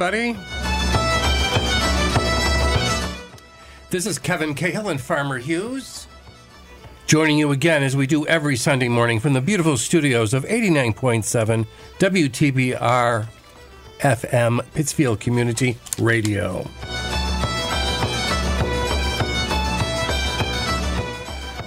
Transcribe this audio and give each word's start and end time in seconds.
everybody. 0.00 0.38
This 3.90 4.06
is 4.06 4.18
Kevin 4.18 4.54
Cahill 4.54 4.88
and 4.88 5.00
Farmer 5.00 5.38
Hughes. 5.38 6.06
Joining 7.06 7.36
you 7.38 7.50
again 7.50 7.82
as 7.82 7.96
we 7.96 8.06
do 8.06 8.24
every 8.26 8.54
Sunday 8.54 8.86
morning 8.88 9.18
from 9.18 9.32
the 9.32 9.40
beautiful 9.40 9.76
studios 9.76 10.34
of 10.34 10.44
89.7 10.44 11.66
WTBR 11.98 13.28
FM 13.98 14.72
Pittsfield 14.72 15.18
Community 15.18 15.76
Radio. 15.98 16.64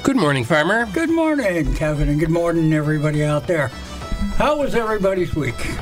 Good 0.04 0.16
morning, 0.16 0.46
Farmer. 0.46 0.86
Good 0.94 1.10
morning, 1.10 1.74
Kevin, 1.76 2.08
and 2.08 2.20
good 2.20 2.30
morning, 2.30 2.72
everybody 2.72 3.26
out 3.26 3.48
there. 3.48 3.68
How 4.38 4.58
was 4.58 4.74
everybody's 4.74 5.36
week? 5.36 5.81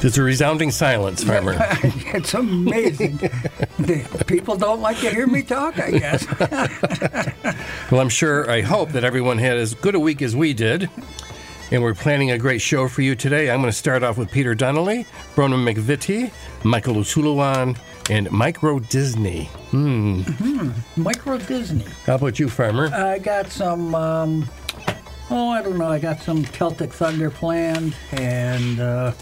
There's 0.00 0.16
a 0.16 0.22
resounding 0.22 0.70
silence, 0.70 1.22
Farmer. 1.22 1.56
it's 1.60 2.32
amazing. 2.32 3.18
People 4.26 4.56
don't 4.56 4.80
like 4.80 4.98
to 5.00 5.10
hear 5.10 5.26
me 5.26 5.42
talk, 5.42 5.78
I 5.78 5.90
guess. 5.90 6.26
well, 7.90 8.00
I'm 8.00 8.08
sure, 8.08 8.50
I 8.50 8.62
hope 8.62 8.92
that 8.92 9.04
everyone 9.04 9.36
had 9.36 9.58
as 9.58 9.74
good 9.74 9.94
a 9.94 10.00
week 10.00 10.22
as 10.22 10.34
we 10.34 10.54
did. 10.54 10.88
And 11.70 11.82
we're 11.82 11.94
planning 11.94 12.30
a 12.30 12.38
great 12.38 12.62
show 12.62 12.88
for 12.88 13.02
you 13.02 13.14
today. 13.14 13.50
I'm 13.50 13.60
going 13.60 13.70
to 13.70 13.76
start 13.76 14.02
off 14.02 14.16
with 14.16 14.30
Peter 14.30 14.54
Donnelly, 14.54 15.04
Brona 15.34 15.54
McVittie, 15.54 16.32
Michael 16.64 16.94
Ó 16.94 17.00
Súilleabháin, 17.00 17.78
and 18.08 18.30
Micro 18.32 18.78
Disney. 18.78 19.44
Hmm. 19.70 20.22
Mm-hmm. 20.22 21.02
Micro 21.02 21.36
Disney. 21.36 21.84
How 22.06 22.14
about 22.14 22.38
you, 22.38 22.48
Farmer? 22.48 22.86
I 22.86 23.18
got 23.18 23.48
some, 23.48 23.94
um, 23.94 24.48
oh, 25.30 25.50
I 25.50 25.62
don't 25.62 25.76
know. 25.76 25.88
I 25.88 25.98
got 25.98 26.20
some 26.22 26.42
Celtic 26.44 26.90
Thunder 26.92 27.30
planned, 27.30 27.94
and 28.12 28.80
uh, 28.80 29.12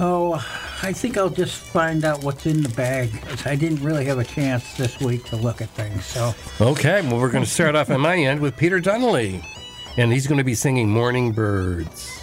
Oh, 0.00 0.34
I 0.82 0.92
think 0.92 1.16
I'll 1.16 1.30
just 1.30 1.56
find 1.56 2.04
out 2.04 2.24
what's 2.24 2.46
in 2.46 2.62
the 2.62 2.68
bag. 2.70 3.10
I 3.44 3.54
didn't 3.54 3.82
really 3.82 4.04
have 4.06 4.18
a 4.18 4.24
chance 4.24 4.76
this 4.76 4.98
week 5.00 5.24
to 5.26 5.36
look 5.36 5.60
at 5.60 5.68
things. 5.70 6.04
So 6.04 6.34
okay, 6.60 7.02
well, 7.02 7.18
we're 7.18 7.30
going 7.30 7.44
to 7.44 7.50
start 7.50 7.76
off 7.76 7.90
on 7.90 8.00
my 8.00 8.16
end 8.16 8.40
with 8.40 8.56
Peter 8.56 8.80
Donnelly, 8.80 9.42
and 9.96 10.12
he's 10.12 10.26
going 10.26 10.38
to 10.38 10.44
be 10.44 10.54
singing 10.54 10.88
"Morning 10.88 11.32
Birds." 11.32 12.21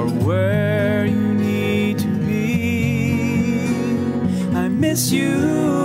Are 0.00 0.08
where 0.24 1.04
you 1.04 1.34
need 1.34 1.98
to 1.98 2.08
be. 2.26 3.12
I 4.54 4.68
miss 4.68 5.12
you 5.12 5.79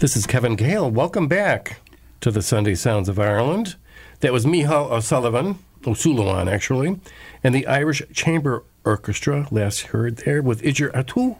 This 0.00 0.16
is 0.16 0.26
Kevin 0.26 0.56
Cahill. 0.56 0.90
Welcome 0.90 1.28
back 1.28 1.82
to 2.22 2.30
the 2.30 2.40
Sunday 2.40 2.74
Sounds 2.74 3.06
of 3.10 3.18
Ireland. 3.18 3.76
That 4.20 4.32
was 4.32 4.46
Michal 4.46 4.90
O'Sullivan, 4.90 5.58
O'Sullivan 5.86 6.48
actually, 6.48 6.98
and 7.44 7.54
the 7.54 7.66
Irish 7.66 8.00
Chamber 8.14 8.64
Orchestra, 8.82 9.46
last 9.50 9.88
heard 9.88 10.16
there, 10.24 10.40
with 10.40 10.62
Idir 10.62 10.90
Eatarthu, 10.92 11.36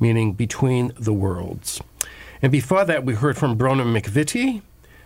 meaning 0.00 0.32
between 0.32 0.94
the 0.98 1.12
worlds. 1.12 1.80
And 2.42 2.50
before 2.50 2.84
that, 2.84 3.04
we 3.04 3.14
heard 3.14 3.36
from 3.36 3.56
Brona 3.56 3.84
McVittie 3.84 4.62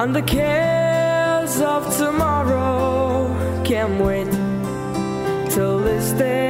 and 0.00 0.16
the 0.16 0.22
cares 0.22 1.60
of 1.60 1.82
tomorrow 1.98 3.28
can't 3.64 4.02
wait 4.02 4.30
till 5.50 5.78
this 5.80 6.12
day 6.12 6.49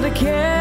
And 0.00 0.57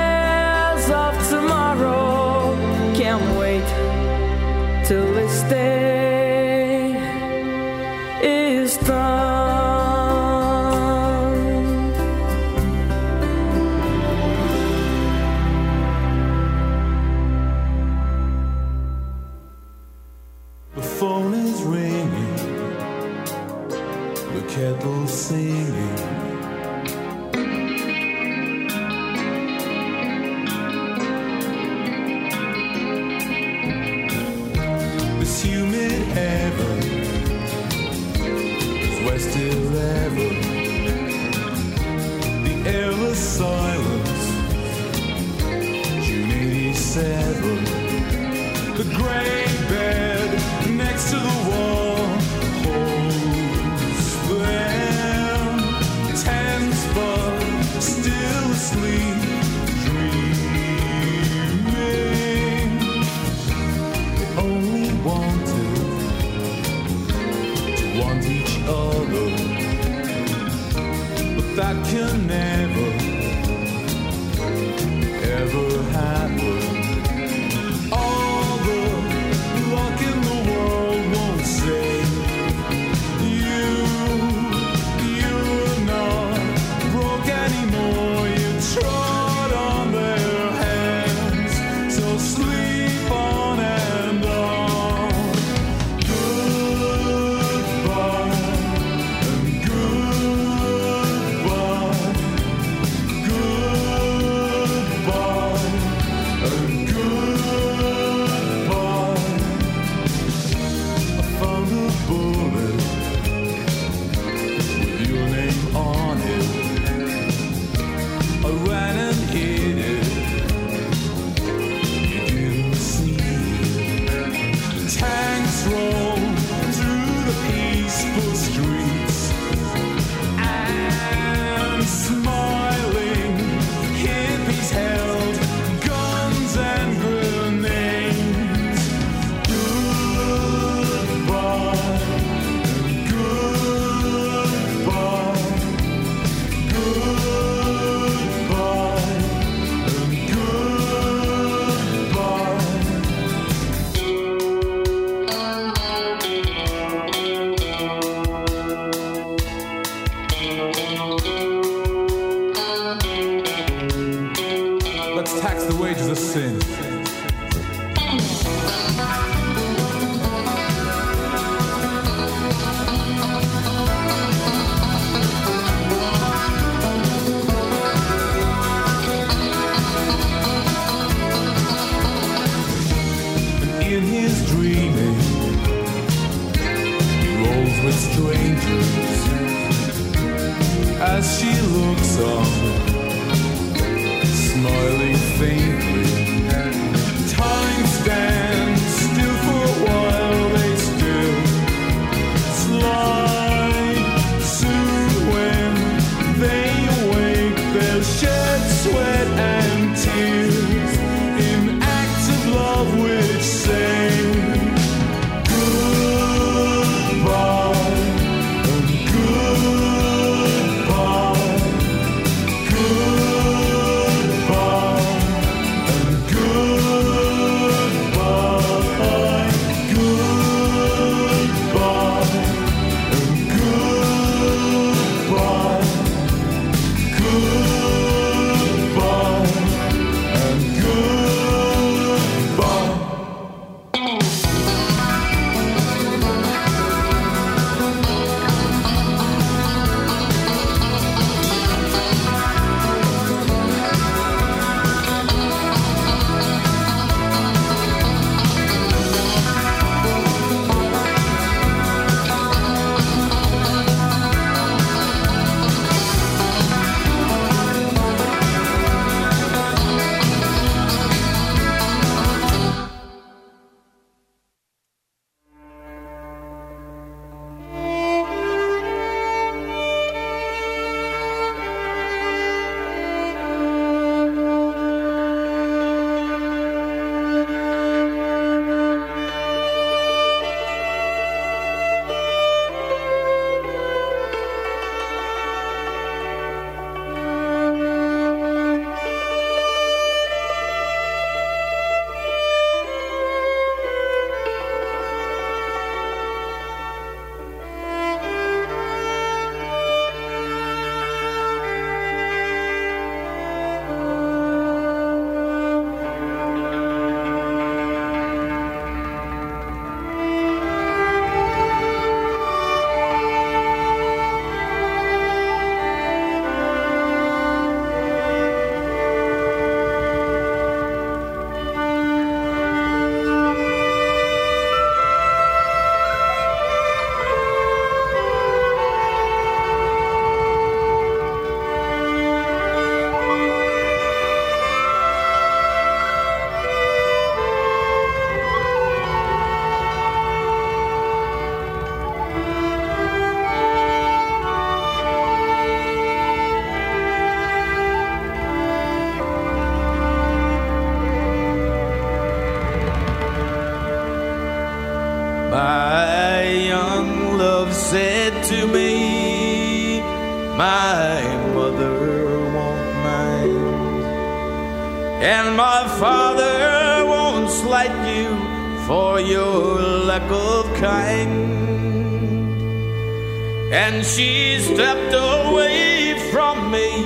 She 384.04 384.60
stepped 384.60 385.14
away 385.14 386.16
from 386.32 386.72
me, 386.72 387.06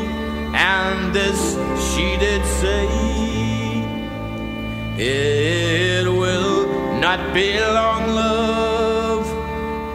and 0.53 1.13
this 1.13 1.55
she 1.87 2.17
did 2.17 2.45
say. 2.45 2.87
It 4.97 6.05
will 6.05 6.67
not 6.99 7.33
be 7.33 7.59
long, 7.59 8.13
love, 8.13 9.25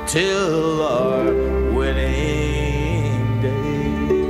till 0.08 0.82
our 0.82 1.32
wedding 1.72 3.40
day. 3.42 4.24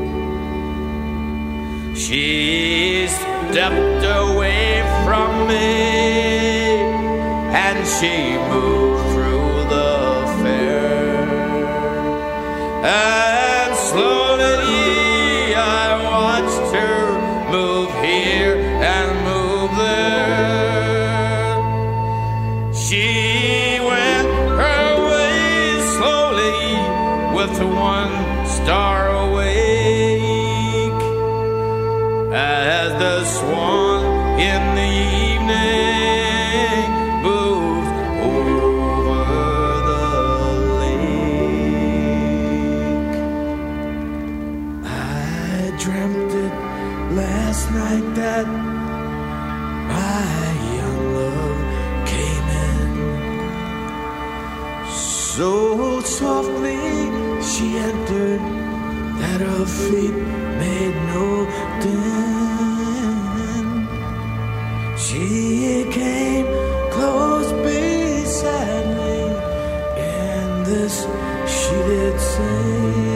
She 1.95 3.07
stepped 3.09 4.05
away 4.05 4.83
from 5.05 5.49
me 5.49 6.57
and 7.57 7.87
she 7.87 8.26
young 50.79 51.03
love 51.21 51.61
came 52.13 52.49
in. 52.69 52.91
So 54.89 55.51
softly 56.01 56.85
she 57.51 57.67
entered 57.77 58.43
that 59.21 59.41
her 59.41 59.65
feet 59.67 60.17
made 60.63 60.97
no 61.13 61.27
din. 61.83 63.67
She 65.05 65.27
came 65.91 66.47
close 66.91 67.51
beside 67.69 68.87
me, 68.99 69.17
and 69.99 70.67
this 70.67 70.97
she 71.47 71.75
did 71.91 72.17
say. 72.21 73.16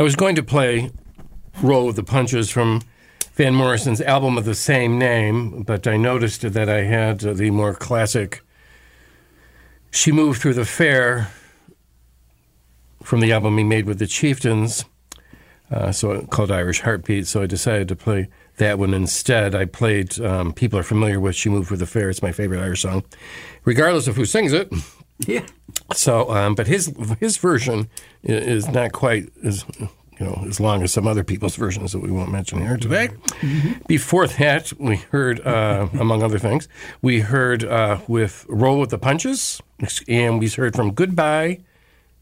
I 0.00 0.02
was 0.02 0.16
going 0.16 0.34
to 0.36 0.42
play 0.42 0.90
Roll 1.60 1.84
with 1.84 1.96
the 1.96 2.02
Punches 2.02 2.48
from 2.48 2.80
Van 3.34 3.54
Morrison's 3.54 4.00
album 4.00 4.38
of 4.38 4.46
the 4.46 4.54
same 4.54 4.98
name, 4.98 5.62
but 5.62 5.86
I 5.86 5.98
noticed 5.98 6.40
that 6.40 6.70
I 6.70 6.84
had 6.84 7.20
the 7.20 7.50
more 7.50 7.74
classic 7.74 8.40
She 9.90 10.10
Moved 10.10 10.40
Through 10.40 10.54
the 10.54 10.64
Fair 10.64 11.30
from 13.02 13.20
the 13.20 13.30
album 13.30 13.58
he 13.58 13.64
made 13.64 13.84
with 13.84 13.98
the 13.98 14.06
Chieftains, 14.06 14.86
uh, 15.70 15.92
so 15.92 16.22
called 16.22 16.50
Irish 16.50 16.80
Heartbeat. 16.80 17.26
So 17.26 17.42
I 17.42 17.46
decided 17.46 17.86
to 17.88 17.94
play 17.94 18.30
that 18.56 18.78
one 18.78 18.94
instead. 18.94 19.54
I 19.54 19.66
played 19.66 20.18
um, 20.18 20.54
People 20.54 20.78
Are 20.78 20.82
Familiar 20.82 21.20
with 21.20 21.36
She 21.36 21.50
Moved 21.50 21.68
Through 21.68 21.76
the 21.76 21.86
Fair. 21.86 22.08
It's 22.08 22.22
my 22.22 22.32
favorite 22.32 22.62
Irish 22.62 22.80
song, 22.80 23.04
regardless 23.66 24.08
of 24.08 24.16
who 24.16 24.24
sings 24.24 24.54
it. 24.54 24.72
Yeah. 25.26 25.46
So, 25.94 26.30
um, 26.30 26.54
but 26.54 26.66
his 26.66 26.92
his 27.18 27.36
version 27.36 27.88
is 28.22 28.68
not 28.68 28.92
quite 28.92 29.30
as 29.44 29.64
you 29.78 30.26
know 30.26 30.44
as 30.46 30.60
long 30.60 30.82
as 30.82 30.92
some 30.92 31.06
other 31.06 31.24
people's 31.24 31.56
versions 31.56 31.92
that 31.92 32.00
we 32.00 32.10
won't 32.10 32.30
mention 32.30 32.60
here 32.60 32.76
today. 32.76 33.10
Before 33.86 34.26
that, 34.26 34.72
we 34.78 34.96
heard, 34.96 35.40
uh, 35.46 35.88
among 35.98 36.22
other 36.22 36.38
things, 36.38 36.68
we 37.02 37.20
heard 37.20 37.64
uh, 37.64 37.98
with 38.08 38.46
"Roll 38.48 38.78
with 38.78 38.90
the 38.90 38.98
Punches," 38.98 39.60
and 40.08 40.38
we 40.38 40.48
heard 40.48 40.74
from 40.74 40.92
"Goodbye." 40.92 41.60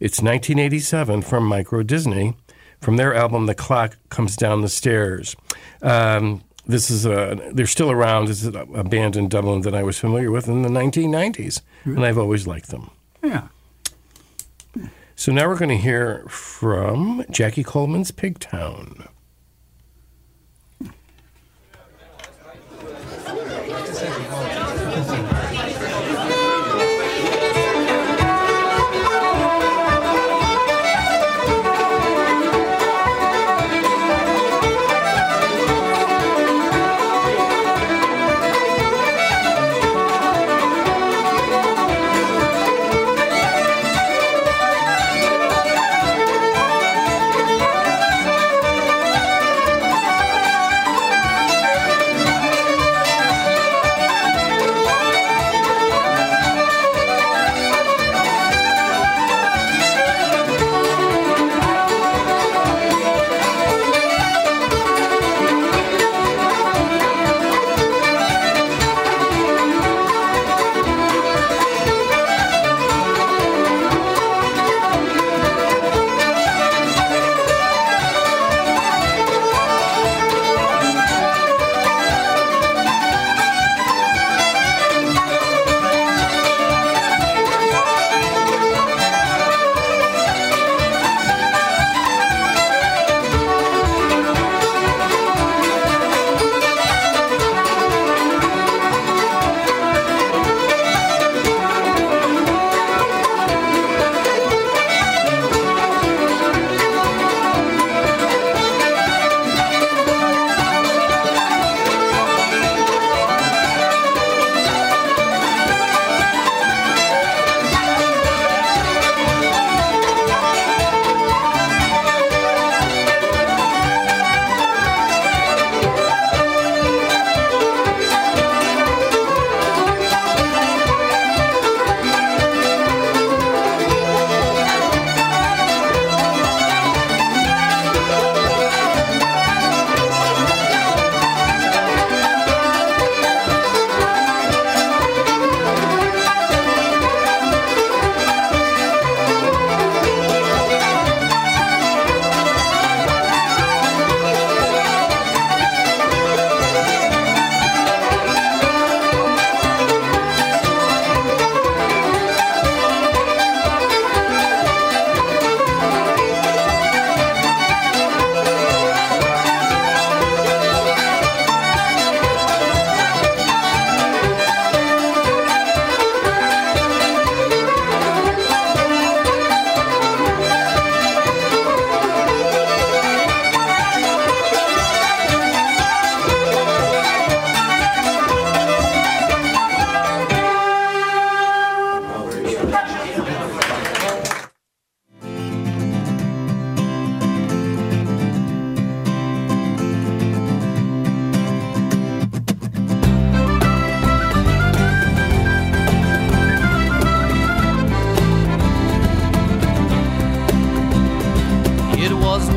It's 0.01 0.23
1987 0.23 1.23
from 1.23 1.45
Micro 1.45 1.83
Disney, 1.83 2.35
from 2.81 2.97
their 2.97 3.15
album 3.15 3.47
"The 3.47 3.55
Clock 3.55 3.97
Comes 4.09 4.37
Down 4.37 4.63
the 4.63 4.69
Stairs." 4.69 5.37
Um, 5.83 6.43
this 6.68 6.90
is 6.90 7.07
a, 7.07 7.50
they're 7.52 7.66
still 7.66 7.90
around. 7.90 8.26
This 8.28 8.44
is 8.44 8.54
a, 8.54 8.85
band 8.85 9.16
in 9.16 9.28
Dublin 9.28 9.62
that 9.62 9.74
I 9.74 9.83
was 9.83 9.98
familiar 9.98 10.31
with 10.31 10.48
in 10.48 10.62
the 10.62 10.68
1990s, 10.68 11.62
and 11.85 12.04
I've 12.04 12.18
always 12.18 12.46
liked 12.46 12.68
them. 12.68 12.90
Yeah. 13.24 13.48
So 15.16 15.33
now 15.33 15.48
we're 15.48 15.59
going 15.59 15.70
to 15.70 15.76
hear 15.76 16.24
from 16.28 17.24
Jackie 17.31 17.64
Coleman's 17.64 18.12
Pigtown. 18.12 19.09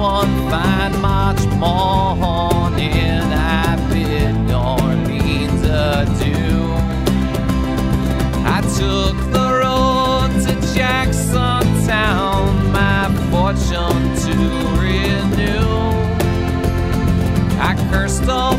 one 0.01 0.49
fine 0.49 0.99
March 0.99 1.45
morning 1.59 3.21
I 3.31 3.75
bid 3.87 4.33
New 4.47 4.55
Orleans 4.55 5.61
adieu. 5.61 6.73
I 8.57 8.61
took 8.79 9.15
the 9.37 9.47
road 9.61 10.31
to 10.45 10.53
Jackson 10.73 11.63
Town, 11.85 12.71
my 12.71 13.13
fortune 13.29 14.03
to 14.25 14.35
renew. 14.81 15.69
I 17.59 17.75
cursed 17.91 18.27
all 18.27 18.57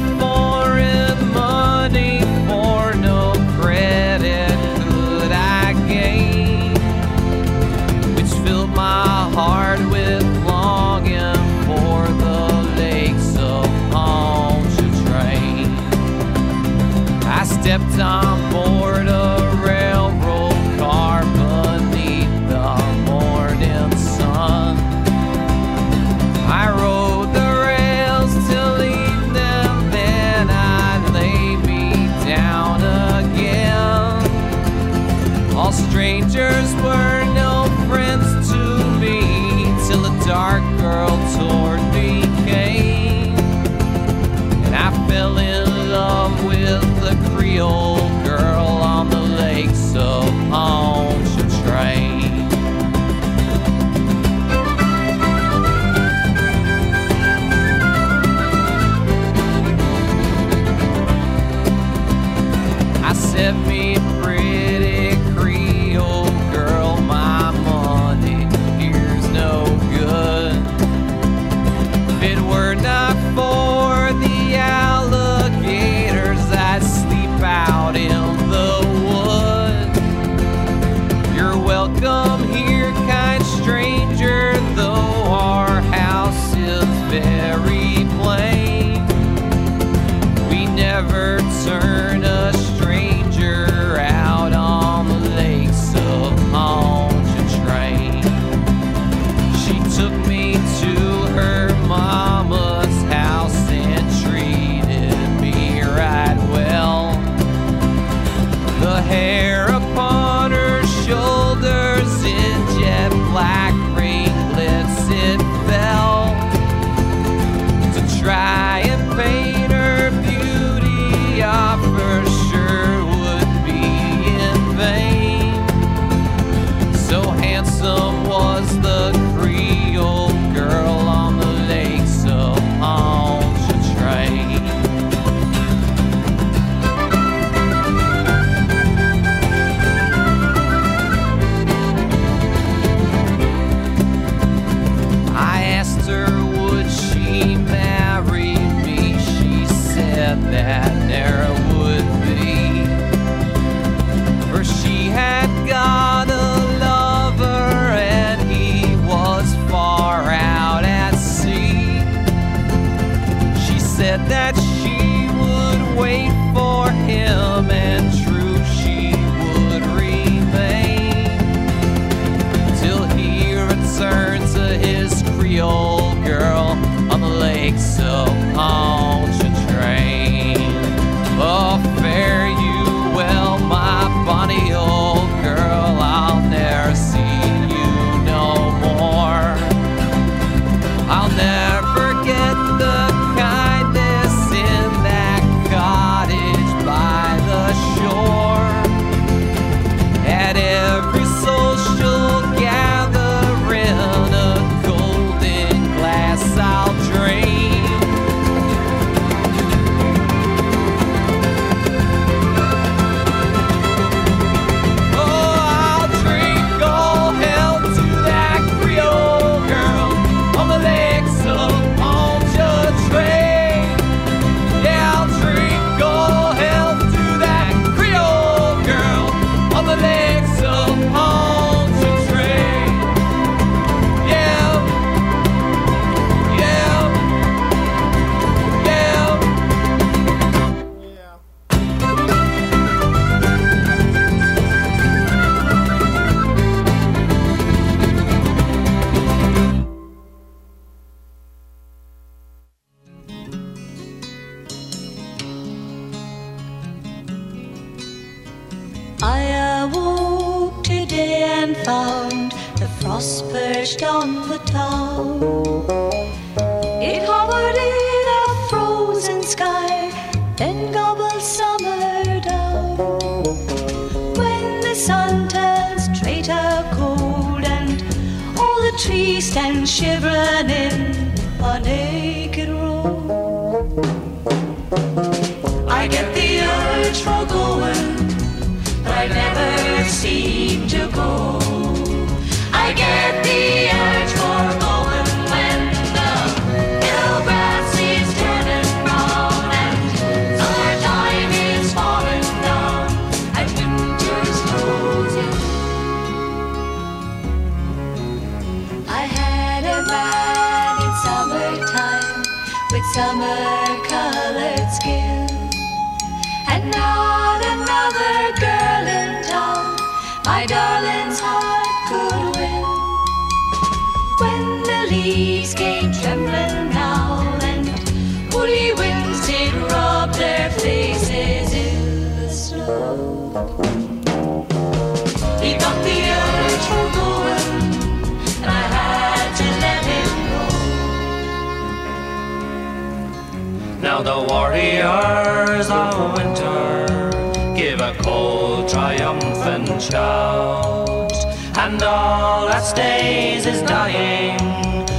The 344.22 344.46
warriors 344.48 345.90
of 345.90 346.36
winter 346.36 347.32
give 347.74 348.00
a 348.00 348.14
cold, 348.22 348.88
triumphant 348.88 350.00
shout, 350.00 351.32
and 351.76 352.00
all 352.00 352.68
that 352.68 352.84
stays 352.84 353.66
is 353.66 353.82
dying, 353.82 354.60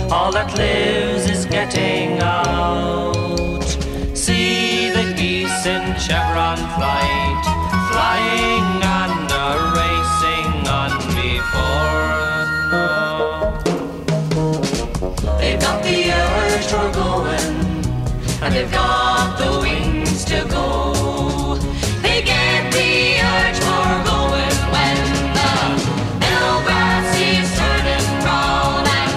all 0.10 0.32
that 0.32 0.58
lives 0.58 1.30
is 1.30 1.46
getting 1.46 2.20
out. 2.20 3.23
And 18.44 18.54
they've 18.56 18.72
got 18.72 19.38
the 19.38 19.60
wings 19.62 20.26
to 20.26 20.46
go. 20.50 21.56
They 22.02 22.22
get 22.22 22.74
the 22.74 23.22
urge 23.32 23.60
for 23.66 23.90
going 24.12 24.58
when 24.74 24.98
the 25.38 25.54
meadow 26.20 26.52
grass 26.68 27.10
is 27.32 27.48
turning 27.58 28.10
brown 28.24 28.84
and 29.00 29.14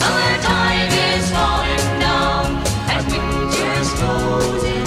summertime 0.00 0.92
is 1.12 1.24
falling 1.36 1.88
down 2.02 2.46
and 2.90 3.02
winter's 3.12 3.90
closing. 3.98 4.86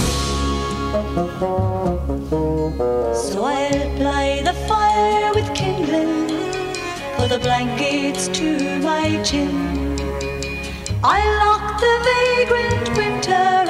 So 3.14 3.44
I'll 3.44 3.90
ply 3.96 4.42
the 4.44 4.56
fire 4.68 5.32
with 5.34 5.48
kindling, 5.54 6.28
pull 7.16 7.28
the 7.28 7.38
blankets 7.38 8.28
to 8.38 8.80
my 8.80 9.22
chin. 9.22 9.96
I 11.02 11.20
lock 11.40 11.80
the 11.80 11.94
vagrant 12.10 12.98
winter 12.98 13.67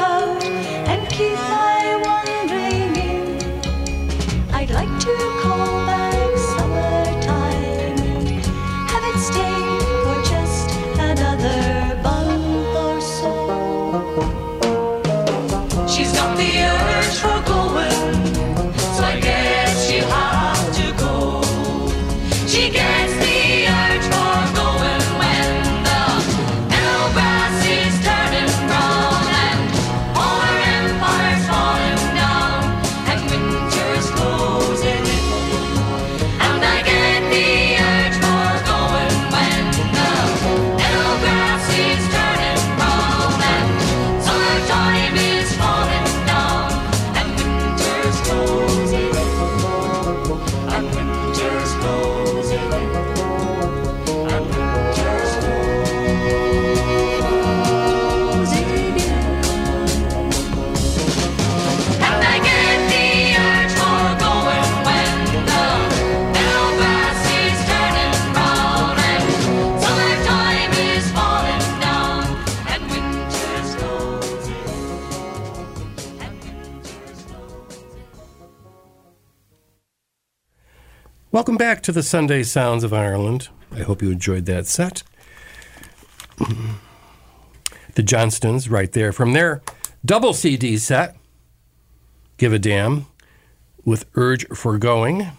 back 81.58 81.82
to 81.82 81.92
the 81.92 82.04
Sunday 82.04 82.44
Sounds 82.44 82.84
of 82.84 82.92
Ireland. 82.92 83.48
I 83.72 83.80
hope 83.80 84.00
you 84.00 84.12
enjoyed 84.12 84.46
that 84.46 84.66
set. 84.66 85.02
The 87.94 88.04
Johnstons, 88.04 88.70
right 88.70 88.92
there, 88.92 89.10
from 89.10 89.32
their 89.32 89.60
double 90.04 90.32
CD 90.32 90.78
set, 90.78 91.16
Give 92.36 92.52
a 92.52 92.58
Damn, 92.60 93.06
with 93.84 94.04
Urge 94.14 94.46
for 94.50 94.78
Going. 94.78 95.32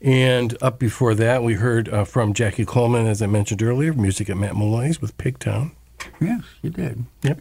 And 0.00 0.58
up 0.60 0.80
before 0.80 1.14
that, 1.14 1.44
we 1.44 1.54
heard 1.54 1.88
uh, 1.88 2.02
from 2.02 2.34
Jackie 2.34 2.64
Coleman, 2.64 3.06
as 3.06 3.22
I 3.22 3.28
mentioned 3.28 3.62
earlier, 3.62 3.92
music 3.92 4.28
at 4.28 4.36
Matt 4.36 4.56
Molloy's 4.56 5.00
with 5.00 5.16
Pigtown. 5.18 5.70
Yes, 6.20 6.42
you 6.62 6.70
did. 6.70 7.04
Yep. 7.22 7.40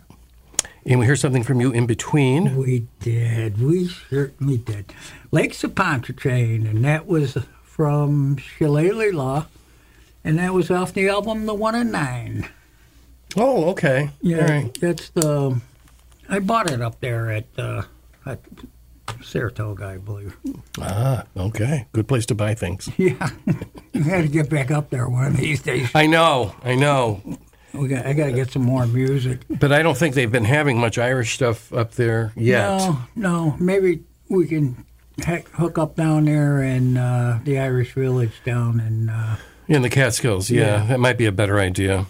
And 0.85 0.99
we 0.99 1.07
hear 1.07 1.15
something 1.15 1.41
from 1.41 1.59
you 1.59 1.71
in 1.71 1.87
between. 1.87 2.55
We 2.55 2.85
did. 2.99 3.59
We 3.59 3.87
certainly 3.87 4.57
did. 4.57 4.93
Lakes 5.31 5.63
of 5.63 5.73
Pontchartrain, 5.73 6.67
and 6.67 6.85
that 6.85 7.07
was 7.07 7.39
from 7.71 8.35
Shillelagh 8.35 9.13
Law, 9.13 9.47
and 10.25 10.37
that 10.37 10.53
was 10.53 10.69
off 10.69 10.93
the 10.93 11.07
album 11.07 11.45
The 11.45 11.53
One 11.53 11.73
and 11.73 11.91
Nine. 11.91 12.49
Oh, 13.37 13.69
okay. 13.71 14.09
Yeah, 14.21 14.51
right. 14.51 14.77
that's 14.79 15.09
the. 15.09 15.59
I 16.27 16.39
bought 16.39 16.69
it 16.69 16.81
up 16.81 16.99
there 16.99 17.31
at 17.31 17.45
uh, 17.57 17.83
at 18.25 18.41
Saratoga, 19.23 19.85
I 19.85 19.97
believe. 19.97 20.35
Ah, 20.81 21.23
okay. 21.37 21.87
Good 21.93 22.09
place 22.09 22.25
to 22.27 22.35
buy 22.35 22.55
things. 22.55 22.89
Yeah, 22.97 23.29
we 23.93 24.01
had 24.01 24.23
to 24.23 24.27
get 24.27 24.49
back 24.49 24.69
up 24.69 24.89
there 24.89 25.07
one 25.07 25.27
of 25.27 25.37
these 25.37 25.61
days. 25.61 25.89
I 25.95 26.07
know, 26.07 26.53
I 26.63 26.75
know. 26.75 27.21
We 27.73 27.87
got. 27.87 28.05
I 28.05 28.11
got 28.11 28.25
to 28.25 28.33
get 28.33 28.51
some 28.51 28.63
more 28.63 28.85
music. 28.85 29.39
But 29.49 29.71
I 29.71 29.81
don't 29.81 29.97
think 29.97 30.13
they've 30.15 30.31
been 30.31 30.43
having 30.43 30.77
much 30.77 30.97
Irish 30.97 31.35
stuff 31.35 31.71
up 31.71 31.93
there 31.93 32.33
yet. 32.35 32.77
No, 32.77 32.97
no. 33.15 33.55
Maybe 33.59 34.03
we 34.27 34.45
can 34.45 34.85
hook 35.25 35.77
up 35.77 35.95
down 35.95 36.25
there 36.25 36.61
in 36.63 36.97
uh, 36.97 37.39
the 37.43 37.59
Irish 37.59 37.93
Village 37.93 38.41
down 38.45 38.79
in. 38.79 39.09
Uh, 39.09 39.37
In 39.67 39.81
the 39.81 39.89
Catskills, 39.89 40.49
yeah, 40.49 40.61
Yeah. 40.81 40.85
that 40.87 40.99
might 40.99 41.17
be 41.17 41.25
a 41.25 41.31
better 41.31 41.59
idea. 41.59 42.05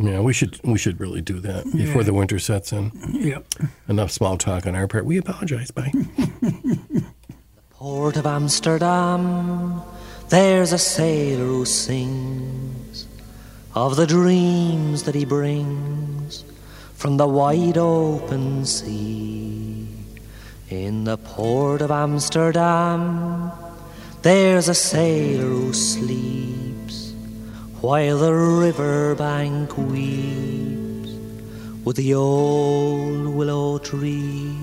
Yeah, 0.00 0.20
we 0.20 0.32
should 0.32 0.58
we 0.64 0.78
should 0.78 0.98
really 1.00 1.20
do 1.20 1.38
that 1.40 1.64
before 1.64 2.00
Yeah. 2.02 2.06
the 2.06 2.14
winter 2.14 2.38
sets 2.38 2.72
in. 2.72 2.92
yep. 3.12 3.44
Enough 3.88 4.10
small 4.10 4.38
talk 4.38 4.66
on 4.66 4.74
our 4.74 4.86
part. 4.88 5.04
We 5.04 5.18
apologize. 5.18 5.70
Bye. 5.70 5.92
the 6.40 7.04
Port 7.70 8.16
of 8.16 8.26
Amsterdam, 8.26 9.82
there's 10.30 10.72
a 10.72 10.78
sailor 10.78 11.44
who 11.44 11.64
sings 11.66 13.06
of 13.74 13.96
the 13.96 14.06
dreams 14.06 15.02
that 15.02 15.14
he 15.14 15.24
brings 15.26 16.44
from 16.94 17.16
the 17.18 17.26
wide 17.26 17.76
open 17.76 18.64
sea. 18.64 19.61
In 20.72 21.04
the 21.04 21.18
port 21.18 21.82
of 21.82 21.90
Amsterdam, 21.90 23.52
there's 24.22 24.68
a 24.68 24.74
sailor 24.74 25.44
who 25.44 25.74
sleeps 25.74 27.12
while 27.82 28.16
the 28.16 28.32
river 28.32 29.14
bank 29.14 29.76
weeps 29.76 31.10
with 31.84 31.96
the 31.96 32.14
old 32.14 33.26
willow 33.26 33.76
tree. 33.80 34.56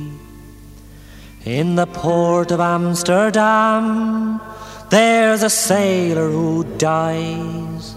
In 1.45 1.75
the 1.75 1.85
port 1.85 2.49
of 2.49 2.59
Amsterdam, 2.59 4.41
there's 4.89 5.43
a 5.43 5.49
sailor 5.51 6.31
who 6.31 6.63
dies, 6.79 7.95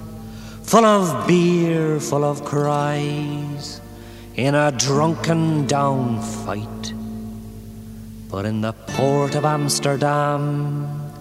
full 0.64 0.84
of 0.84 1.26
beer, 1.26 1.98
full 1.98 2.24
of 2.24 2.44
cries, 2.44 3.80
in 4.34 4.54
a 4.54 4.70
drunken 4.70 5.66
down 5.66 6.20
fight. 6.20 6.92
But 8.33 8.47
in 8.47 8.62
the 8.62 8.72
port 8.72 9.35
of 9.35 9.45
Amsterdam, 9.45 11.12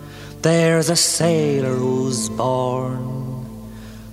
there's 0.41 0.89
a 0.89 0.95
sailor 0.95 1.75
who's 1.75 2.29
born 2.29 3.35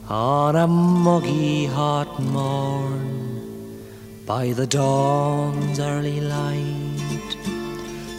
on 0.08 0.56
a 0.56 0.66
muggy 0.66 1.66
hot 1.66 2.18
morn 2.20 3.84
by 4.26 4.52
the 4.52 4.66
dawn's 4.66 5.78
early 5.78 6.20
light. 6.20 6.87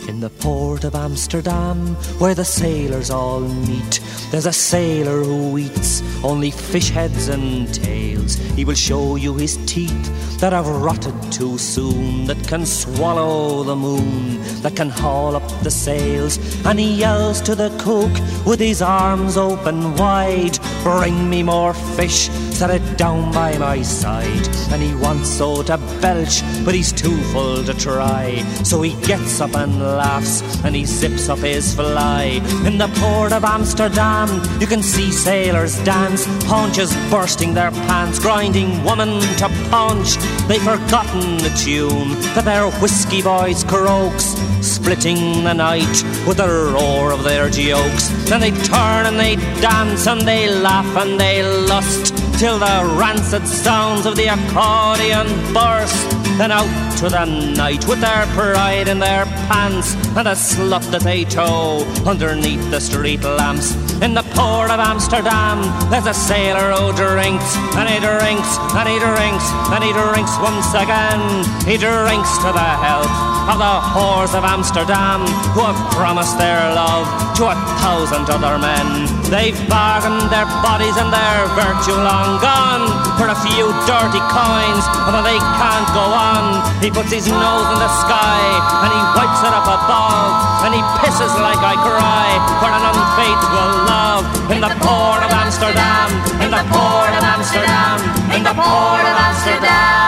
In 0.10 0.22
the 0.22 0.32
port 0.32 0.86
of 0.86 0.96
Amsterdam, 0.96 1.94
where 2.18 2.34
the 2.34 2.44
sailors 2.44 3.12
all 3.12 3.42
meet, 3.42 4.00
there's 4.32 4.48
a 4.48 4.52
sailor 4.52 5.24
who 5.24 5.56
eats 5.60 6.02
only 6.24 6.50
fish 6.50 6.90
heads 6.90 7.28
and 7.28 7.72
tails. 7.72 8.36
He 8.56 8.66
will 8.66 8.74
show 8.74 9.18
you 9.18 9.36
his 9.36 9.58
teeth 9.68 10.40
that 10.40 10.52
have 10.52 10.68
rotted 10.68 11.14
too 11.32 11.58
soon, 11.58 12.26
that 12.26 12.48
can 12.48 12.66
swallow 12.66 13.64
the 13.64 13.76
moon, 13.76 14.42
that 14.62 14.76
can 14.76 14.90
haul 14.90 15.36
up 15.36 15.48
the 15.62 15.72
sails. 15.72 16.40
And 16.66 16.80
he 16.80 16.96
yells 16.96 17.40
to 17.42 17.54
the 17.54 17.70
cook 17.80 18.12
with 18.48 18.60
his 18.60 18.82
arms 18.82 19.38
open 19.38 19.96
wide, 19.96 20.58
Bring 20.82 21.30
me 21.30 21.44
more 21.44 21.74
fish, 21.74 22.30
set 22.52 22.70
it 22.70 22.98
down 22.98 23.32
by 23.32 23.58
my 23.58 23.82
side. 23.82 24.48
And 24.72 24.82
he 24.82 24.96
wants 24.96 25.30
so 25.30 25.62
to 25.64 25.78
belch, 26.02 26.42
but 26.64 26.74
he's 26.74 26.94
too 26.94 27.18
full 27.32 27.64
to 27.64 27.74
try. 27.74 28.38
So 28.64 28.82
he 28.82 28.94
gets 29.06 29.42
up 29.42 29.56
and 29.56 29.82
laughs, 30.00 30.42
and 30.64 30.74
he 30.76 30.86
zips 30.86 31.28
up 31.30 31.40
his 31.40 31.76
fly. 31.76 32.24
In 32.66 32.78
the 32.78 32.90
port 33.00 33.34
of 33.34 33.44
Amsterdam, 33.44 34.30
you 34.62 34.68
can 34.68 34.82
see 34.82 35.12
sailors 35.12 35.76
dance, 35.84 36.26
paunches 36.50 36.92
bursting 37.12 37.54
their 37.54 37.72
pants, 37.88 38.18
grinding 38.20 38.72
woman 38.84 39.20
to 39.42 39.48
paunch. 39.70 40.10
They've 40.48 40.70
forgotten 40.74 41.26
the 41.46 41.54
tune 41.66 42.10
that 42.34 42.46
their 42.46 42.72
whiskey 42.82 43.22
boys 43.22 43.64
croaks, 43.64 44.26
splitting 44.62 45.44
the 45.44 45.54
night 45.54 45.96
with 46.26 46.38
the 46.38 46.50
roar 46.74 47.12
of 47.12 47.24
their 47.24 47.50
jokes. 47.50 48.06
Then 48.30 48.42
they 48.42 48.52
turn 48.52 49.04
and 49.10 49.20
they 49.20 49.36
dance 49.60 50.08
and 50.08 50.22
they 50.22 50.50
laugh 50.50 50.92
and 51.02 51.20
they 51.20 51.38
lust 51.68 52.14
till 52.40 52.58
the 52.58 52.78
rancid 52.98 53.46
sounds 53.46 54.06
of 54.06 54.16
the 54.16 54.28
accordion 54.28 55.28
burst. 55.54 56.10
Then 56.38 56.52
out 56.54 56.98
to 57.00 57.10
the 57.10 57.26
night 57.26 57.86
with 57.86 58.00
their 58.00 58.26
pride 58.28 58.88
and 58.88 59.02
their 59.02 59.26
pants 59.50 59.96
and 60.16 60.28
a 60.28 60.36
slut 60.36 60.84
that 60.92 61.02
they 61.02 61.24
tow 61.26 61.84
underneath 62.06 62.64
the 62.70 62.80
street 62.80 63.24
lamps. 63.24 63.74
In 64.02 64.14
port 64.36 64.72
of 64.72 64.80
Amsterdam, 64.80 65.62
there's 65.90 66.06
a 66.06 66.14
sailor 66.14 66.74
who 66.74 66.94
drinks 66.94 67.56
and 67.78 67.88
he 67.90 68.00
drinks 68.00 68.58
and 68.76 68.88
he 68.88 68.98
drinks 69.00 69.46
and 69.74 69.82
he 69.84 69.92
drinks 69.94 70.34
once 70.42 70.70
again. 70.74 71.22
He 71.66 71.78
drinks 71.78 72.32
to 72.44 72.50
the 72.52 72.70
health 72.84 73.12
of 73.50 73.58
the 73.58 73.76
whores 73.94 74.34
of 74.38 74.44
Amsterdam 74.44 75.26
who 75.58 75.62
have 75.66 75.80
promised 75.94 76.38
their 76.38 76.60
love 76.76 77.08
to 77.38 77.50
a 77.50 77.58
thousand 77.82 78.30
other 78.30 78.58
men. 78.58 79.10
They've 79.30 79.58
bargained 79.70 80.30
their 80.30 80.46
bodies 80.62 80.98
and 80.98 81.10
their 81.14 81.40
virtue 81.58 81.98
long 81.98 82.42
gone 82.42 83.10
for 83.20 83.28
a 83.28 83.36
few 83.44 83.68
dirty 83.84 84.24
coins, 84.32 84.86
when 85.04 85.20
they 85.28 85.36
can't 85.60 85.90
go 85.92 86.08
on, 86.08 86.64
he 86.80 86.88
puts 86.88 87.12
his 87.12 87.28
nose 87.28 87.68
in 87.68 87.80
the 87.84 87.92
sky 88.00 88.40
and 88.80 88.92
he 88.96 89.02
wipes 89.12 89.44
it 89.44 89.52
up 89.52 89.68
above, 89.68 90.64
and 90.64 90.72
he 90.72 90.80
pisses 91.04 91.36
like 91.44 91.60
I 91.60 91.76
cry 91.84 92.28
for 92.64 92.72
an 92.72 92.80
unfaithful 92.80 93.68
love 93.92 94.24
in 94.52 94.62
the 94.62 94.70
port 94.82 95.22
of 95.24 95.32
Amsterdam, 95.32 96.10
in 96.42 96.52
the 96.52 96.64
port 96.74 97.12
of 97.18 97.24
Amsterdam, 97.24 98.00
in 98.36 98.44
the 98.44 98.54
port 98.54 99.06
of 99.06 99.18
Amsterdam. 99.28 100.00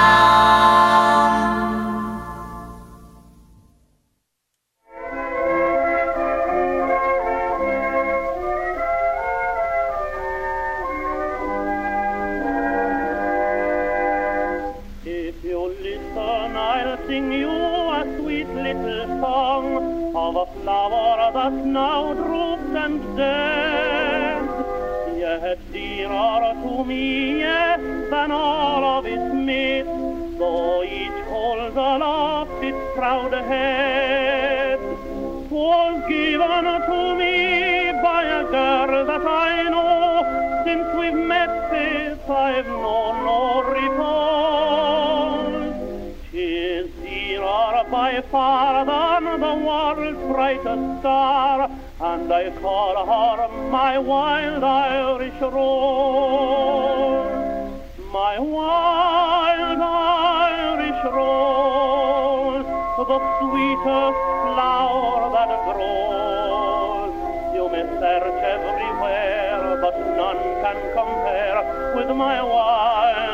If 15.03 15.43
you 15.43 15.75
listen, 15.81 16.57
I'll 16.57 16.97
sing 17.07 17.31
you 17.31 17.49
a 17.49 18.17
sweet 18.19 18.49
little 18.49 19.07
song 19.21 20.15
of 20.15 20.35
a 20.35 20.45
flower 20.61 21.31
that 21.33 21.53
now 21.65 22.13
droops 22.13 22.75
and 22.75 23.17
dead. 23.17 23.90
Yet 26.11 26.55
to 26.63 26.83
me 26.83 27.41
than 28.09 28.31
all 28.31 28.83
of 28.99 29.05
its 29.05 29.33
mates, 29.33 29.87
though 30.37 30.83
each 30.83 31.19
holds 31.29 31.75
aloft 31.75 32.63
its 32.63 32.77
proud 32.95 33.33
head. 33.33 34.79
'Twas 35.47 36.03
given 36.09 36.65
to 36.89 37.15
me 37.15 37.91
by 38.03 38.23
a 38.23 38.43
girl 38.43 39.05
that 39.05 39.25
I 39.25 39.69
know. 39.69 40.63
Since 40.65 40.87
we've 40.99 41.13
met, 41.13 41.69
faith, 41.69 42.29
I've 42.29 42.67
known 42.67 43.23
no 43.23 43.63
repose. 43.77 44.95
Tis 46.31 46.89
dearer 47.03 47.85
by 47.89 48.21
far 48.29 48.85
than 48.85 49.23
the 49.39 49.55
world's 49.65 50.19
brightest 50.33 50.99
star, 50.99 51.69
and 52.03 52.33
I 52.33 52.49
call 52.59 53.05
her 53.05 53.47
my 53.69 53.99
wild 53.99 54.63
Irish 54.63 55.39
rose. 55.39 56.71
My 58.11 58.39
wild 58.39 59.79
Irish 59.79 61.03
rose, 61.13 62.65
the 62.97 63.19
sweetest 63.37 64.19
flower 64.41 65.29
that 65.35 65.51
grows. 65.69 67.13
You 67.53 67.69
may 67.69 67.85
search 67.99 68.43
everywhere, 68.55 69.77
but 69.81 69.95
none 70.17 70.41
can 70.63 70.77
compare 70.97 71.59
with 71.95 72.09
my 72.17 72.41
wild 72.41 73.30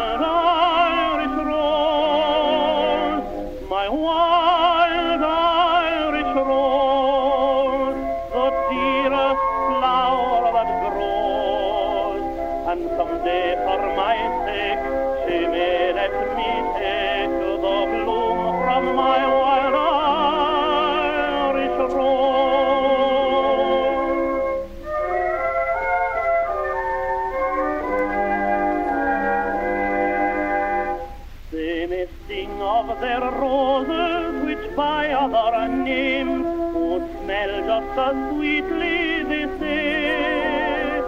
they 38.61 39.45
say. 39.59 41.01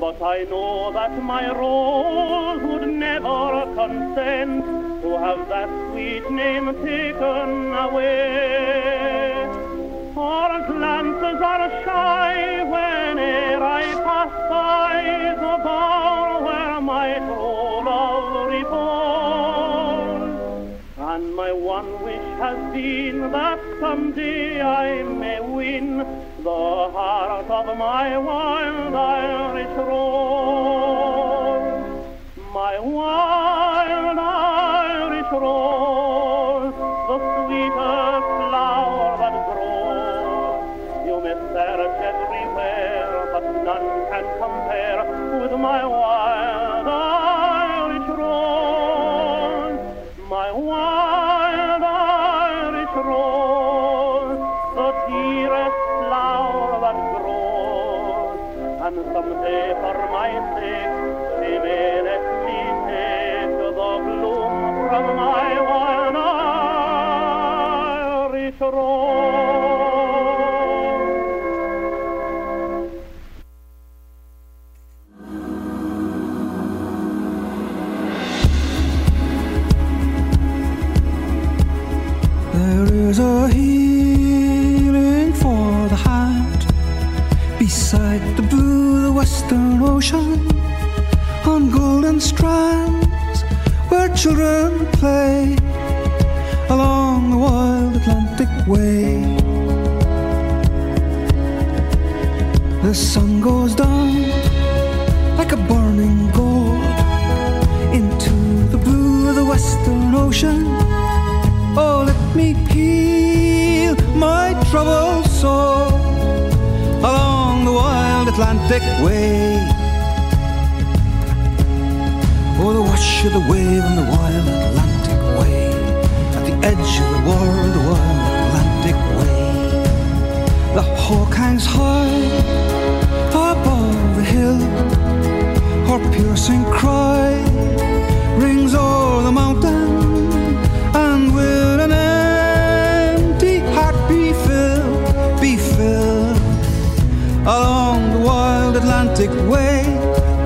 But 0.00 0.22
I 0.22 0.44
know 0.44 0.92
that 0.92 1.22
my 1.22 1.50
rose 1.52 2.62
would 2.62 2.88
never 2.88 3.66
consent 3.74 4.64
to 5.02 5.18
have 5.18 5.48
that 5.48 5.68
sweet 5.90 6.30
name 6.30 6.66
taken 6.84 7.72
away. 7.74 9.48
Her 10.14 10.66
glances 10.70 11.40
are 11.52 11.70
shy 11.84 12.62
whene'er 12.64 13.62
I 13.62 13.84
pass 14.04 14.32
by 14.50 15.02
the 15.36 15.56
bower 15.64 16.44
where 16.44 16.80
my 16.80 17.14
true 17.18 17.84
love 17.84 18.46
reposes. 18.50 19.92
And 20.98 21.34
my 21.34 21.52
one 21.52 22.02
wish 22.04 22.28
has 22.38 22.58
been 22.72 23.30
that 23.32 23.60
someday 23.80 24.62
I 24.62 25.02
may 25.02 25.40
win 25.40 26.11
the 26.42 26.50
heart 26.50 27.48
of 27.48 27.78
my 27.78 28.18
wild 28.18 28.94
Irish 28.94 29.76
rose. 29.76 31.22
My 32.52 32.78
wild 32.80 34.18
Irish 34.18 35.32
rose, 35.32 36.74
the 37.08 37.18
sweetest 37.46 38.26
flower 38.42 39.18
that 39.22 39.36
grows. 39.46 41.06
You 41.06 41.16
may 41.22 41.36
search 41.54 41.98
everywhere, 42.10 43.12
but 43.32 43.44
none 43.62 43.88
can 44.10 44.26
compare 44.42 45.02
with 45.40 45.54
my 45.60 45.86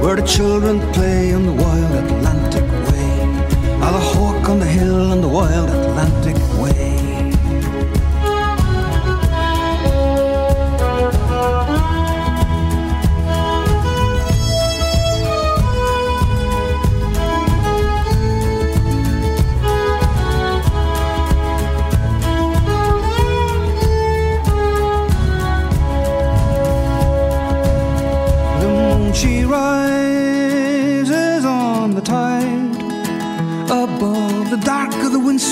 where 0.06 0.14
the 0.14 0.22
children 0.22 0.78
play 0.92 1.34
on 1.34 1.46
the 1.46 1.52
wild 1.52 2.04
Atlantic 2.04 2.62
way, 2.62 3.10
ah, 3.82 3.90
the 3.90 3.98
hawk 3.98 4.48
on 4.48 4.60
the 4.60 4.64
hill 4.64 5.10
on 5.10 5.20
the 5.20 5.26
wild 5.26 5.68
Atlantic 5.68 6.36
way. 6.62 7.25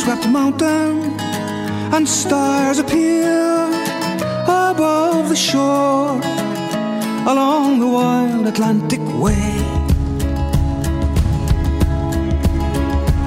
The 0.04 0.28
mountain, 0.28 1.18
and 1.94 2.06
stars 2.06 2.78
appear 2.78 3.66
above 4.44 5.30
the 5.30 5.36
shore 5.36 6.20
along 7.26 7.80
the 7.80 7.88
wild 7.88 8.46
Atlantic 8.46 9.00
way. 9.24 9.56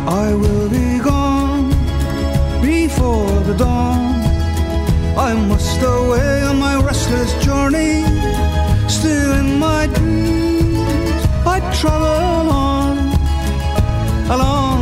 I 0.08 0.34
will 0.42 0.70
be 0.70 1.00
gone 1.00 1.70
before 2.62 3.40
the 3.50 3.56
dawn. 3.58 4.06
I 5.18 5.34
must 5.34 5.82
away 5.82 6.44
on 6.44 6.60
my 6.60 6.76
restless 6.80 7.34
journey. 7.44 8.04
Still 8.88 9.32
in 9.42 9.58
my 9.58 9.88
dreams, 9.88 11.22
I 11.56 11.58
travel 11.80 12.52
on 12.52 12.98
along 14.30 14.77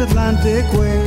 wild 0.00 0.10
Atlantic 0.10 0.72
way. 0.72 1.06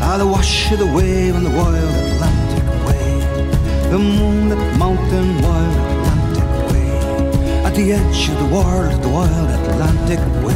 Ah, 0.00 0.16
the 0.18 0.26
wash 0.26 0.72
of 0.72 0.78
the 0.78 0.86
wave 0.86 1.34
and 1.36 1.46
the 1.46 1.50
wild 1.50 1.74
Atlantic 1.76 2.64
way. 2.86 3.90
The 3.90 3.98
moonlit 3.98 4.78
mountain 4.78 5.40
wild 5.42 5.76
Atlantic 5.76 6.72
way. 6.72 7.64
At 7.64 7.74
the 7.74 7.92
edge 7.92 8.28
of 8.28 8.38
the 8.38 8.54
world, 8.54 9.02
the 9.02 9.08
wild 9.08 9.50
Atlantic 9.50 10.18
way. 10.44 10.54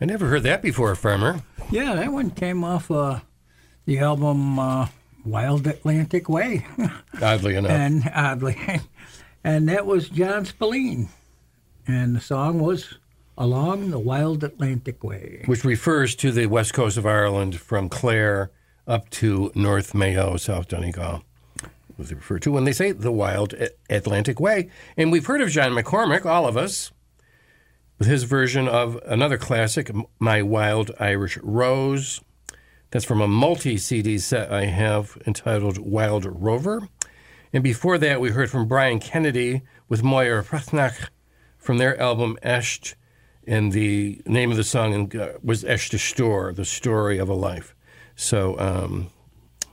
I 0.00 0.06
never 0.06 0.28
heard 0.28 0.44
that 0.44 0.62
before, 0.62 0.94
Farmer. 0.94 1.42
Yeah, 1.70 1.94
that 1.94 2.10
one 2.10 2.30
came 2.30 2.64
off 2.64 2.90
uh, 2.90 3.20
the 3.84 3.98
album 3.98 4.58
uh, 4.58 4.86
Wild 5.24 5.66
Atlantic 5.66 6.28
Way. 6.28 6.66
Oddly 7.22 7.56
enough. 7.56 7.70
and 7.72 8.10
oddly, 8.14 8.56
and 9.44 9.68
that 9.68 9.86
was 9.86 10.08
John 10.08 10.44
Spillane, 10.44 11.08
and 11.86 12.16
the 12.16 12.20
song 12.20 12.60
was 12.60 12.94
"Along 13.36 13.90
the 13.90 13.98
Wild 13.98 14.42
Atlantic 14.44 15.02
Way." 15.04 15.42
which 15.46 15.64
refers 15.64 16.14
to 16.16 16.30
the 16.32 16.46
west 16.46 16.72
coast 16.74 16.96
of 16.96 17.06
Ireland 17.06 17.60
from 17.60 17.88
Clare 17.88 18.50
up 18.86 19.08
to 19.10 19.52
North 19.54 19.94
Mayo, 19.94 20.36
South 20.36 20.68
Donegal. 20.68 21.22
Was 21.98 22.08
they 22.08 22.14
refer 22.14 22.38
to 22.38 22.52
when 22.52 22.64
they 22.64 22.72
say 22.72 22.92
the 22.92 23.12
Wild 23.12 23.54
Atlantic 23.90 24.40
Way. 24.40 24.70
And 24.96 25.12
we've 25.12 25.26
heard 25.26 25.42
of 25.42 25.50
John 25.50 25.72
McCormack, 25.72 26.24
all 26.24 26.46
of 26.46 26.56
us, 26.56 26.92
with 27.98 28.08
his 28.08 28.22
version 28.24 28.66
of 28.66 28.98
another 29.04 29.36
classic, 29.36 29.90
My 30.18 30.40
Wild 30.40 30.90
Irish 30.98 31.36
Rose. 31.42 32.22
That's 32.90 33.04
from 33.04 33.20
a 33.20 33.28
multi 33.28 33.76
CD 33.76 34.18
set 34.18 34.52
I 34.52 34.64
have 34.64 35.16
entitled 35.24 35.78
Wild 35.78 36.24
Rover. 36.24 36.88
And 37.52 37.62
before 37.62 37.98
that, 37.98 38.20
we 38.20 38.30
heard 38.30 38.50
from 38.50 38.66
Brian 38.66 38.98
Kennedy 38.98 39.62
with 39.88 40.02
Moira 40.02 40.42
Prathnach 40.42 41.08
from 41.56 41.78
their 41.78 42.00
album 42.00 42.36
Esht. 42.42 42.94
And 43.46 43.72
the 43.72 44.20
name 44.26 44.50
of 44.50 44.56
the 44.56 44.64
song 44.64 45.16
uh, 45.16 45.34
was 45.42 45.62
Esht 45.62 45.98
Stor, 45.98 46.52
the 46.52 46.64
story 46.64 47.18
of 47.18 47.28
a 47.28 47.34
life. 47.34 47.76
So 48.16 48.58
um, 48.58 49.10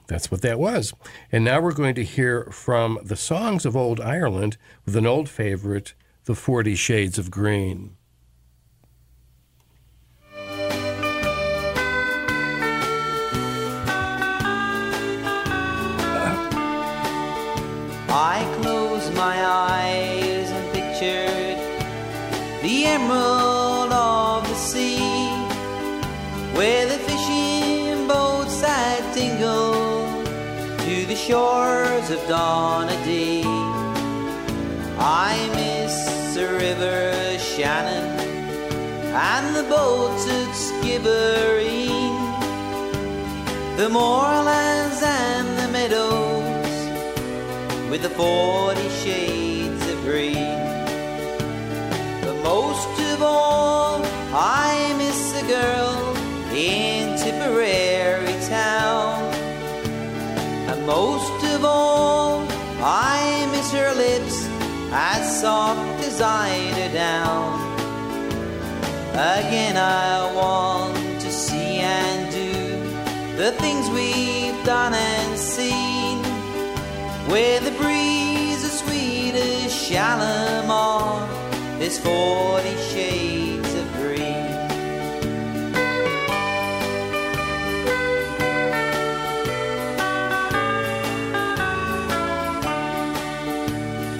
that's 0.08 0.30
what 0.30 0.42
that 0.42 0.60
was. 0.60 0.94
And 1.32 1.44
now 1.44 1.60
we're 1.60 1.74
going 1.74 1.96
to 1.96 2.04
hear 2.04 2.46
from 2.46 3.00
the 3.04 3.16
songs 3.16 3.66
of 3.66 3.76
old 3.76 4.00
Ireland 4.00 4.58
with 4.86 4.96
an 4.96 5.08
old 5.08 5.28
favorite, 5.28 5.96
The 6.26 6.36
Forty 6.36 6.76
Shades 6.76 7.18
of 7.18 7.32
Green. 7.32 7.97
I 18.10 18.46
close 18.62 19.12
my 19.12 19.46
eyes 19.46 20.50
and 20.50 20.74
pictured 20.74 21.58
the 22.64 22.86
emerald 22.86 23.92
of 23.92 24.48
the 24.48 24.56
sea, 24.56 24.98
where 26.56 26.86
the 26.88 27.00
fishing 27.00 28.08
boats 28.08 28.62
had 28.62 29.14
tingled 29.14 30.26
to 30.80 31.06
the 31.06 31.16
shores 31.16 32.10
of 32.10 32.20
Donaghadee. 32.28 33.44
I 34.98 35.36
miss 35.54 36.34
the 36.34 36.48
river 36.54 37.38
Shannon 37.40 38.20
and 39.14 39.56
the 39.56 39.64
boats 39.64 40.28
at 40.30 40.54
Skibbereen, 40.56 42.18
the 43.76 43.90
moorlands 43.90 45.02
and 45.04 45.48
the 45.60 45.68
meadows 45.72 46.17
with 47.90 48.02
the 48.02 48.10
forty 48.10 48.90
shades 49.04 49.84
of 49.88 50.02
green. 50.04 50.58
But 52.22 52.36
most 52.44 53.00
of 53.14 53.22
all, 53.22 54.02
I 54.34 54.94
miss 54.98 55.42
a 55.42 55.46
girl 55.48 56.16
in 56.54 57.18
Tipperary 57.18 58.38
town. 58.48 59.24
And 60.70 60.86
most 60.86 61.44
of 61.56 61.64
all, 61.64 62.46
I 62.82 63.48
miss 63.52 63.72
her 63.72 63.94
lips 63.96 64.48
as 64.92 65.42
soft 65.42 66.04
as 66.06 66.22
eider 66.22 66.94
down. 66.94 67.56
Again, 69.14 69.78
I 69.78 70.32
want 70.34 71.22
to 71.22 71.32
see 71.32 71.80
and 71.80 72.32
do 72.32 73.38
the 73.38 73.52
things 73.54 73.90
we've 73.90 74.64
done 74.66 74.94
and 74.94 75.40
seen 75.40 75.87
where 77.28 77.60
the 77.60 77.72
breeze 77.72 78.64
is 78.64 78.80
sweet 78.80 79.36
as 79.36 79.74
Shalimar, 79.74 81.28
the 81.74 81.80
There's 81.80 82.00
40 82.00 82.76
shades 82.92 83.74
of 83.74 83.86
green. 83.94 84.48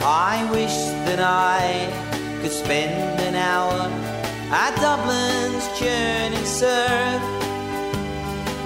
I 0.04 0.50
wish 0.52 0.78
that 1.08 1.22
I 1.22 1.88
could 2.42 2.52
spend 2.52 3.22
an 3.22 3.36
hour 3.36 3.90
at 4.52 4.76
Dublin's 4.82 5.68
churning 5.80 6.46
surf. 6.46 7.22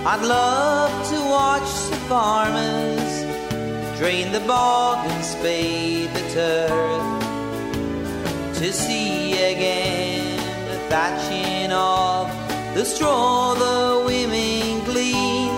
I'd 0.04 0.24
love 0.24 1.10
to 1.10 1.20
watch 1.30 1.90
the 1.92 1.98
farmers 2.10 3.01
drain 4.02 4.32
the 4.32 4.40
bog 4.40 4.98
and 5.12 5.24
spade 5.24 6.10
the 6.16 6.26
turf. 6.34 7.04
To 8.56 8.74
see 8.74 9.34
again 9.34 10.38
the 10.70 10.78
thatching 10.90 11.72
of 11.72 12.26
the 12.74 12.84
straw 12.84 13.54
the 13.54 14.04
women 14.04 14.84
glean. 14.86 15.52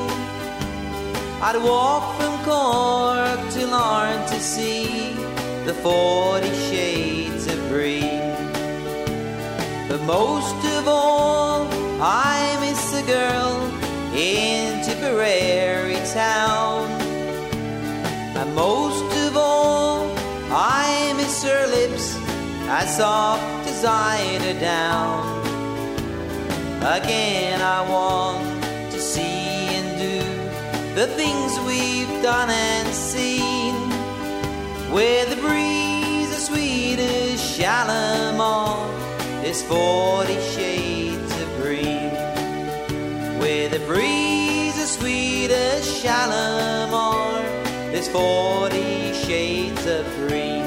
I'd 1.41 1.55
walk 1.63 2.03
from 2.17 2.33
Cork 2.43 3.39
to 3.53 3.65
Larne 3.65 4.27
to 4.27 4.39
see 4.41 5.13
the 5.63 5.75
forty 5.75 6.53
shades 6.67 7.47
of 7.47 7.59
green. 7.69 8.25
But 9.87 10.01
most 10.01 10.59
of 10.77 10.89
all, 10.89 11.65
I 12.01 12.57
miss 12.59 12.83
a 13.01 13.05
girl 13.07 13.55
in 14.13 14.83
Tipperary 14.83 16.01
town. 16.11 16.92
Most 18.55 19.27
of 19.27 19.35
all, 19.35 20.07
I 20.51 21.13
miss 21.17 21.43
her 21.43 21.67
lips 21.67 22.15
as 22.69 22.97
soft 22.97 23.67
as 23.67 23.83
eider 23.83 24.59
down. 24.59 25.41
Again, 26.83 27.61
I 27.61 27.81
want 27.89 28.91
to 28.91 28.99
see 28.99 29.75
and 29.77 29.89
do 29.97 30.19
the 30.95 31.07
things 31.07 31.59
we've 31.61 32.21
done 32.21 32.49
and 32.49 32.93
seen. 32.93 33.73
Where 34.93 35.25
the 35.25 35.37
breeze 35.37 36.29
is 36.29 36.45
sweet 36.45 36.99
as 36.99 37.41
Shalimar, 37.41 38.87
there's 39.41 39.63
40 39.63 40.33
shades 40.55 41.31
of 41.41 41.47
green. 41.61 42.11
Where 43.39 43.69
the 43.69 43.79
breeze 43.87 44.77
is 44.77 44.91
sweet 44.91 45.49
as 45.49 45.83
Shalimar, 45.99 47.52
there's 48.03 48.15
40 48.15 49.13
shades 49.13 49.85
of 49.85 50.05
green. 50.27 50.62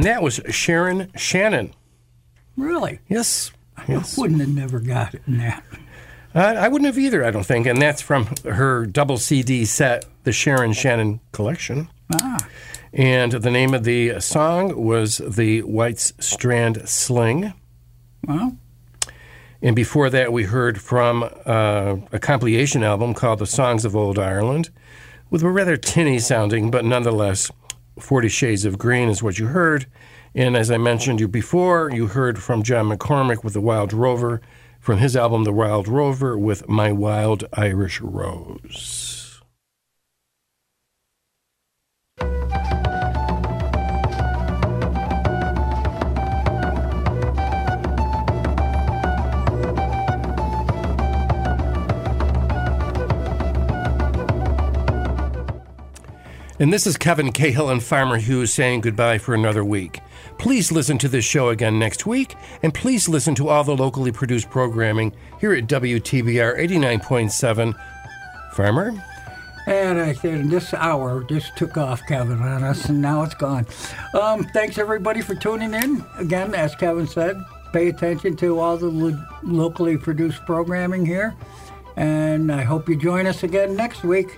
And 0.00 0.06
that 0.06 0.22
was 0.22 0.40
Sharon 0.48 1.12
Shannon. 1.14 1.74
Really? 2.56 3.00
Yes. 3.10 3.52
Yes. 3.86 4.16
Wouldn't 4.16 4.40
have 4.40 4.48
never 4.48 4.80
got 4.80 5.12
it 5.12 5.20
in 5.26 5.36
that. 5.36 5.62
Uh, 6.34 6.38
I 6.38 6.68
wouldn't 6.68 6.86
have 6.86 6.96
either, 6.96 7.22
I 7.22 7.30
don't 7.30 7.44
think. 7.44 7.66
And 7.66 7.82
that's 7.82 8.00
from 8.00 8.28
her 8.46 8.86
double 8.86 9.18
CD 9.18 9.66
set, 9.66 10.06
the 10.24 10.32
Sharon 10.32 10.72
Shannon 10.72 11.20
Collection. 11.32 11.90
Ah. 12.14 12.38
And 12.94 13.32
the 13.32 13.50
name 13.50 13.74
of 13.74 13.84
the 13.84 14.18
song 14.20 14.82
was 14.82 15.18
The 15.18 15.60
White's 15.64 16.14
Strand 16.18 16.88
Sling. 16.88 17.52
Well, 18.26 18.56
And 19.60 19.76
before 19.76 20.08
that, 20.08 20.32
we 20.32 20.44
heard 20.44 20.80
from 20.80 21.24
uh, 21.44 21.96
a 22.10 22.18
compilation 22.18 22.82
album 22.82 23.12
called 23.12 23.38
The 23.40 23.46
Songs 23.46 23.84
of 23.84 23.94
Old 23.94 24.18
Ireland, 24.18 24.70
with 25.28 25.42
a 25.42 25.50
rather 25.50 25.76
tinny 25.76 26.18
sounding, 26.18 26.70
but 26.70 26.86
nonetheless, 26.86 27.50
Forty 27.98 28.28
Shades 28.28 28.64
of 28.64 28.78
Green 28.78 29.08
is 29.08 29.22
what 29.22 29.38
you 29.38 29.46
heard. 29.48 29.86
And 30.34 30.56
as 30.56 30.70
I 30.70 30.78
mentioned 30.78 31.20
you 31.20 31.28
before, 31.28 31.90
you 31.90 32.06
heard 32.06 32.38
from 32.38 32.62
John 32.62 32.88
McCormack 32.88 33.42
with 33.42 33.54
The 33.54 33.60
Wild 33.60 33.92
Rover, 33.92 34.40
from 34.78 34.98
his 34.98 35.16
album 35.16 35.44
The 35.44 35.52
Wild 35.52 35.88
Rover 35.88 36.38
with 36.38 36.68
My 36.68 36.92
Wild 36.92 37.44
Irish 37.54 38.00
Rose. 38.00 39.19
And 56.60 56.70
this 56.70 56.86
is 56.86 56.98
Kevin 56.98 57.32
Cahill 57.32 57.70
and 57.70 57.82
Farmer 57.82 58.18
Hughes 58.18 58.52
saying 58.52 58.82
goodbye 58.82 59.16
for 59.16 59.34
another 59.34 59.64
week. 59.64 60.00
Please 60.36 60.70
listen 60.70 60.98
to 60.98 61.08
this 61.08 61.24
show 61.24 61.48
again 61.48 61.78
next 61.78 62.04
week, 62.04 62.36
and 62.62 62.74
please 62.74 63.08
listen 63.08 63.34
to 63.36 63.48
all 63.48 63.64
the 63.64 63.74
locally 63.74 64.12
produced 64.12 64.50
programming 64.50 65.14
here 65.40 65.54
at 65.54 65.68
WTBR 65.68 66.58
89.7. 66.58 67.74
Farmer? 68.52 68.92
and 69.66 70.00
I 70.00 70.12
said 70.12 70.50
this 70.50 70.74
hour 70.74 71.24
just 71.24 71.56
took 71.56 71.78
off, 71.78 72.02
Kevin, 72.06 72.42
on 72.42 72.62
us, 72.62 72.90
and 72.90 73.00
now 73.00 73.22
it's 73.22 73.34
gone. 73.34 73.66
Um, 74.12 74.44
thanks 74.52 74.76
everybody 74.76 75.22
for 75.22 75.34
tuning 75.34 75.72
in. 75.72 76.04
Again, 76.18 76.54
as 76.54 76.74
Kevin 76.74 77.06
said, 77.06 77.42
pay 77.72 77.88
attention 77.88 78.36
to 78.36 78.58
all 78.58 78.76
the 78.76 78.88
lo- 78.88 79.24
locally 79.42 79.96
produced 79.96 80.44
programming 80.44 81.06
here, 81.06 81.34
and 81.96 82.52
I 82.52 82.64
hope 82.64 82.86
you 82.86 82.96
join 82.96 83.26
us 83.26 83.44
again 83.44 83.76
next 83.76 84.04
week. 84.04 84.36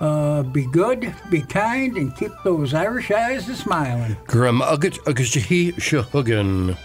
Uh, 0.00 0.42
be 0.42 0.64
good, 0.66 1.12
be 1.28 1.42
kind, 1.42 1.96
and 1.96 2.14
keep 2.16 2.32
those 2.44 2.72
Irish 2.72 3.10
eyes 3.10 3.48
a 3.48 3.56
smiling. 3.56 4.16
Grum 4.26 4.60
Ugat 4.60 4.98
Ugashi 5.00 5.74
Shahugan. 5.74 6.76